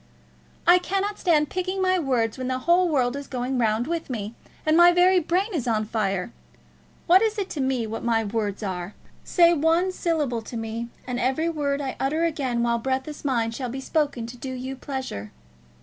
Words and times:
"I 0.65 0.79
cannot 0.79 1.19
stand 1.19 1.51
picking 1.51 1.79
my 1.79 1.99
words 1.99 2.35
when 2.35 2.47
the 2.47 2.57
whole 2.57 2.89
world 2.89 3.15
is 3.15 3.27
going 3.27 3.59
round 3.59 3.85
with 3.85 4.09
me, 4.09 4.33
and 4.65 4.75
my 4.75 4.91
very 4.91 5.19
brain 5.19 5.53
is 5.53 5.67
on 5.67 5.85
fire. 5.85 6.33
What 7.05 7.21
is 7.21 7.37
it 7.37 7.51
to 7.51 7.61
me 7.61 7.85
what 7.85 8.03
my 8.03 8.23
words 8.23 8.63
are? 8.63 8.95
Say 9.23 9.53
one 9.53 9.91
syllable 9.91 10.41
to 10.41 10.57
me, 10.57 10.87
and 11.05 11.19
every 11.19 11.49
word 11.49 11.81
I 11.81 11.97
utter 11.99 12.25
again 12.25 12.63
while 12.63 12.79
breath 12.79 13.07
is 13.07 13.23
mine 13.23 13.51
shall 13.51 13.69
be 13.69 13.79
spoken 13.79 14.25
to 14.25 14.37
do 14.37 14.51
you 14.53 14.75
pleasure. 14.75 15.31